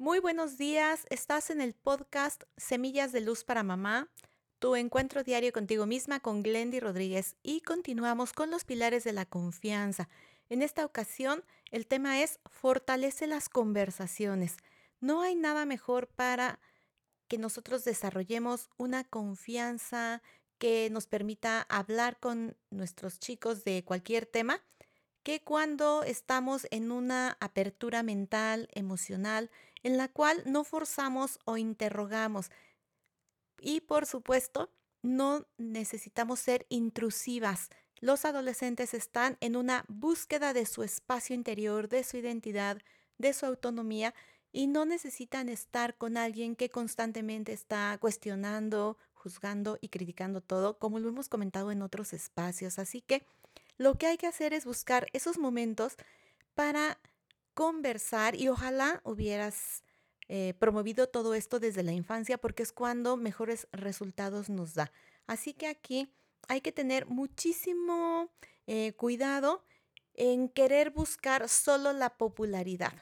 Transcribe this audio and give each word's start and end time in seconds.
Muy 0.00 0.18
buenos 0.18 0.56
días, 0.56 1.06
estás 1.10 1.50
en 1.50 1.60
el 1.60 1.74
podcast 1.74 2.44
Semillas 2.56 3.12
de 3.12 3.20
Luz 3.20 3.44
para 3.44 3.62
Mamá, 3.62 4.08
tu 4.58 4.74
encuentro 4.74 5.24
diario 5.24 5.52
contigo 5.52 5.84
misma 5.84 6.20
con 6.20 6.42
Glendy 6.42 6.80
Rodríguez 6.80 7.36
y 7.42 7.60
continuamos 7.60 8.32
con 8.32 8.50
los 8.50 8.64
pilares 8.64 9.04
de 9.04 9.12
la 9.12 9.26
confianza. 9.26 10.08
En 10.48 10.62
esta 10.62 10.86
ocasión 10.86 11.44
el 11.70 11.86
tema 11.86 12.22
es 12.22 12.40
fortalece 12.46 13.26
las 13.26 13.50
conversaciones. 13.50 14.56
No 15.00 15.20
hay 15.20 15.34
nada 15.34 15.66
mejor 15.66 16.06
para 16.06 16.60
que 17.28 17.36
nosotros 17.36 17.84
desarrollemos 17.84 18.70
una 18.78 19.04
confianza 19.04 20.22
que 20.56 20.88
nos 20.90 21.08
permita 21.08 21.66
hablar 21.68 22.18
con 22.18 22.56
nuestros 22.70 23.20
chicos 23.20 23.64
de 23.64 23.84
cualquier 23.84 24.24
tema 24.24 24.62
que 25.22 25.42
cuando 25.42 26.02
estamos 26.02 26.66
en 26.70 26.90
una 26.90 27.36
apertura 27.40 28.02
mental, 28.02 28.68
emocional, 28.72 29.50
en 29.82 29.96
la 29.96 30.08
cual 30.08 30.42
no 30.46 30.64
forzamos 30.64 31.38
o 31.44 31.56
interrogamos. 31.56 32.50
Y 33.60 33.80
por 33.80 34.06
supuesto, 34.06 34.70
no 35.02 35.46
necesitamos 35.58 36.40
ser 36.40 36.66
intrusivas. 36.68 37.68
Los 38.00 38.24
adolescentes 38.24 38.94
están 38.94 39.36
en 39.40 39.56
una 39.56 39.84
búsqueda 39.88 40.52
de 40.52 40.66
su 40.66 40.82
espacio 40.82 41.34
interior, 41.34 41.88
de 41.88 42.04
su 42.04 42.16
identidad, 42.16 42.78
de 43.18 43.32
su 43.32 43.46
autonomía 43.46 44.14
y 44.52 44.66
no 44.66 44.84
necesitan 44.84 45.48
estar 45.48 45.96
con 45.96 46.16
alguien 46.16 46.56
que 46.56 46.70
constantemente 46.70 47.52
está 47.52 47.96
cuestionando, 48.00 48.96
juzgando 49.12 49.78
y 49.80 49.88
criticando 49.88 50.40
todo, 50.40 50.78
como 50.78 50.98
lo 50.98 51.10
hemos 51.10 51.28
comentado 51.28 51.70
en 51.70 51.82
otros 51.82 52.12
espacios. 52.12 52.78
Así 52.78 53.02
que 53.02 53.24
lo 53.76 53.94
que 53.96 54.06
hay 54.06 54.16
que 54.16 54.26
hacer 54.26 54.52
es 54.52 54.64
buscar 54.64 55.06
esos 55.12 55.38
momentos 55.38 55.96
para 56.54 56.98
conversar 57.60 58.36
y 58.36 58.48
ojalá 58.48 59.02
hubieras 59.04 59.84
eh, 60.28 60.54
promovido 60.58 61.10
todo 61.10 61.34
esto 61.34 61.60
desde 61.60 61.82
la 61.82 61.92
infancia 61.92 62.38
porque 62.38 62.62
es 62.62 62.72
cuando 62.72 63.18
mejores 63.18 63.68
resultados 63.70 64.48
nos 64.48 64.72
da. 64.72 64.90
Así 65.26 65.52
que 65.52 65.66
aquí 65.66 66.10
hay 66.48 66.62
que 66.62 66.72
tener 66.72 67.04
muchísimo 67.04 68.30
eh, 68.66 68.94
cuidado 68.94 69.62
en 70.14 70.48
querer 70.48 70.88
buscar 70.88 71.50
solo 71.50 71.92
la 71.92 72.16
popularidad. 72.16 72.94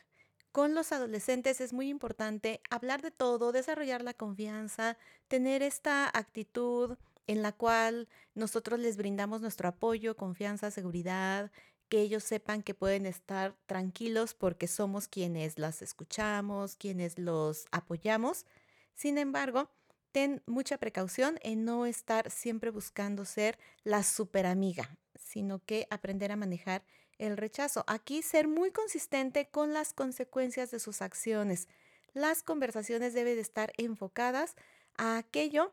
Con 0.51 0.75
los 0.75 0.91
adolescentes 0.91 1.61
es 1.61 1.73
muy 1.73 1.89
importante 1.89 2.61
hablar 2.69 3.01
de 3.01 3.12
todo, 3.12 3.53
desarrollar 3.53 4.03
la 4.03 4.14
confianza, 4.14 4.98
tener 5.29 5.62
esta 5.62 6.11
actitud 6.12 6.97
en 7.29 7.42
la 7.42 7.53
cual 7.53 8.09
nosotros 8.34 8.81
les 8.81 8.97
brindamos 8.97 9.41
nuestro 9.41 9.69
apoyo, 9.69 10.17
confianza, 10.17 10.73
seguridad, 10.73 11.53
que 11.89 12.00
ellos 12.00 12.25
sepan 12.25 12.62
que 12.62 12.75
pueden 12.75 13.06
estar 13.06 13.55
tranquilos 13.67 14.34
porque 14.34 14.67
somos 14.67 15.08
quienes 15.08 15.58
las 15.58 15.83
escuchamos, 15.83 16.77
quienes 16.77 17.19
los 17.19 17.67
apoyamos. 17.70 18.47
Sin 18.95 19.19
embargo, 19.19 19.70
ten 20.12 20.42
mucha 20.47 20.78
precaución 20.78 21.39
en 21.42 21.64
no 21.64 21.86
estar 21.86 22.30
siempre 22.30 22.70
buscando 22.70 23.25
ser 23.25 23.58
la 23.84 24.03
super 24.03 24.47
amiga, 24.47 24.97
sino 25.14 25.64
que 25.64 25.86
aprender 25.91 26.33
a 26.33 26.36
manejar 26.36 26.84
el 27.19 27.36
rechazo. 27.36 27.84
Aquí 27.86 28.23
ser 28.23 28.48
muy 28.48 28.70
consistente 28.70 29.48
con 29.48 29.73
las 29.73 29.92
consecuencias 29.92 30.70
de 30.70 30.80
sus 30.80 31.02
acciones. 31.02 31.69
Las 32.12 32.42
conversaciones 32.42 33.14
deben 33.14 33.36
de 33.36 33.42
estar 33.42 33.73
enfocadas 33.77 34.56
a 34.97 35.19
aquello 35.19 35.73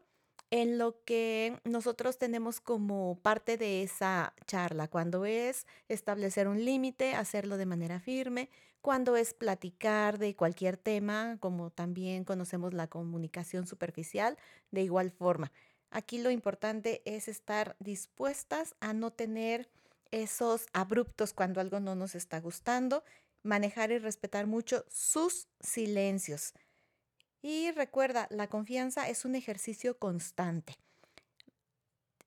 en 0.52 0.78
lo 0.78 1.04
que 1.04 1.60
nosotros 1.64 2.18
tenemos 2.18 2.62
como 2.62 3.20
parte 3.22 3.58
de 3.58 3.84
esa 3.84 4.34
charla, 4.46 4.88
cuando 4.88 5.26
es 5.26 5.66
establecer 5.88 6.48
un 6.48 6.64
límite, 6.64 7.16
hacerlo 7.16 7.58
de 7.58 7.66
manera 7.66 8.00
firme, 8.00 8.50
cuando 8.82 9.16
es 9.16 9.34
platicar 9.34 10.20
de 10.20 10.36
cualquier 10.36 10.78
tema, 10.78 11.38
como 11.40 11.72
también 11.72 12.24
conocemos 12.24 12.74
la 12.74 12.88
comunicación 12.88 13.66
superficial, 13.66 14.38
de 14.72 14.84
igual 14.84 15.12
forma. 15.12 15.52
Aquí 15.90 16.20
lo 16.20 16.30
importante 16.30 17.02
es 17.06 17.28
estar 17.28 17.76
dispuestas 17.80 18.76
a 18.80 18.94
no 18.94 19.12
tener 19.12 19.70
esos 20.12 20.68
abruptos 20.74 21.34
cuando 21.34 21.62
algo 21.62 21.80
no 21.80 21.96
nos 21.96 22.16
está 22.16 22.40
gustando, 22.40 23.04
manejar 23.44 23.92
y 23.92 23.98
respetar 23.98 24.46
mucho 24.46 24.86
sus 24.90 25.48
silencios. 25.60 26.54
Y 27.48 27.70
recuerda, 27.70 28.26
la 28.32 28.48
confianza 28.48 29.08
es 29.08 29.24
un 29.24 29.36
ejercicio 29.36 30.00
constante. 30.00 30.80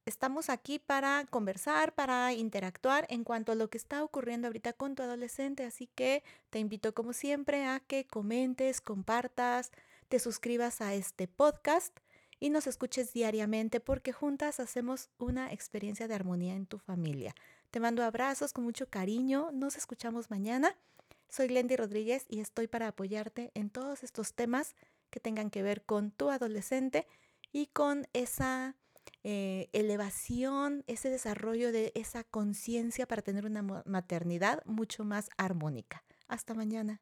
Estamos 0.07 0.49
aquí 0.49 0.79
para 0.79 1.27
conversar, 1.29 1.93
para 1.93 2.33
interactuar 2.33 3.05
en 3.11 3.25
cuanto 3.25 3.51
a 3.51 3.57
lo 3.57 3.69
que 3.69 3.79
está 3.79 4.05
ocurriendo 4.05 4.47
ahorita 4.47 4.75
con 4.75 4.95
tu 4.95 5.03
adolescente, 5.03 5.65
así 5.65 5.89
que 5.89 6.23
te 6.51 6.61
invito 6.61 6.95
como 6.95 7.13
siempre 7.13 7.67
a 7.67 7.81
que 7.81 8.07
comentes, 8.07 8.81
compartas, 8.81 9.73
te 10.09 10.21
suscribas 10.21 10.81
a 10.81 10.95
este 10.95 11.27
podcast 11.27 11.99
y 12.39 12.51
nos 12.51 12.69
escuches 12.69 13.13
diariamente 13.13 13.81
porque 13.81 14.13
juntas 14.13 14.61
hacemos 14.61 15.11
una 15.19 15.53
experiencia 15.53 16.07
de 16.07 16.15
armonía 16.15 16.55
en 16.55 16.67
tu 16.67 16.79
familia. 16.79 17.35
Te 17.73 17.81
mando 17.81 18.05
abrazos 18.05 18.53
con 18.53 18.63
mucho 18.63 18.89
cariño, 18.89 19.51
nos 19.51 19.77
escuchamos 19.79 20.31
mañana. 20.31 20.77
Soy 21.29 21.49
Glendy 21.49 21.77
Rodríguez 21.77 22.25
y 22.29 22.39
estoy 22.39 22.69
para 22.69 22.87
apoyarte 22.87 23.51
en 23.55 23.69
todos 23.69 24.03
estos 24.03 24.33
temas 24.33 24.77
que 25.11 25.21
tengan 25.21 25.51
que 25.51 25.63
ver 25.63 25.85
con 25.85 26.11
tu 26.11 26.31
adolescente 26.31 27.07
y 27.53 27.67
con 27.69 28.07
esa 28.13 28.77
eh, 29.25 29.69
elevación, 29.73 30.85
ese 30.87 31.11
desarrollo 31.11 31.73
de 31.73 31.93
esa 31.95 32.25
conciencia 32.25 33.07
para 33.07 33.23
tener 33.23 33.47
una 33.47 33.63
maternidad 33.63 34.63
mucho 34.65 35.05
más 35.05 35.29
armónica. 35.37 36.05
Hasta 36.29 36.55
mañana. 36.55 37.01